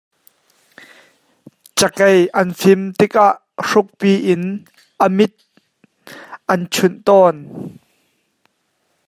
Cakei 1.77 2.17
an 2.39 2.49
fim 2.59 2.81
tikah 2.97 3.33
hrukpi 3.67 4.11
in 4.33 4.41
a 5.05 5.07
mit 5.17 5.35
an 6.51 6.61
chunh 6.73 6.97
tawn. 7.05 7.35